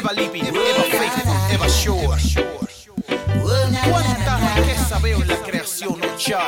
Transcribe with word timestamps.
Eva 0.00 0.14
Living, 0.14 0.44
Eva 0.44 0.82
Faithful, 0.90 1.36
Eva 1.52 1.68
Shore. 1.68 2.22
Cuánta 3.90 4.54
riqueza 4.56 4.98
veo 4.98 5.20
en 5.20 5.28
la 5.28 5.36
creación, 5.42 6.00
ya. 6.18 6.40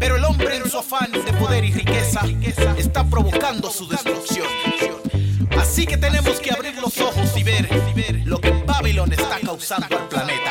Pero 0.00 0.16
el 0.16 0.24
hombre 0.24 0.56
en 0.56 0.68
su 0.68 0.78
afán 0.78 1.12
de 1.12 1.32
poder 1.34 1.64
y 1.64 1.70
riqueza 1.70 2.22
está 2.76 3.04
provocando 3.04 3.70
su 3.70 3.86
destrucción. 3.86 4.48
Así 5.60 5.86
que 5.86 5.96
tenemos 5.96 6.40
que 6.40 6.50
abrir 6.50 6.74
los 6.82 6.98
ojos 6.98 7.36
y 7.36 7.44
ver 7.44 7.68
lo 8.24 8.40
que 8.40 8.50
Babylon 8.66 9.12
está 9.12 9.38
causando 9.38 9.86
al 9.96 10.08
planeta. 10.08 10.50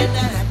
And 0.00 0.14
that 0.14 0.32
I 0.32 0.47